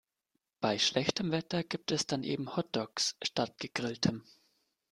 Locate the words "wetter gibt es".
1.31-2.07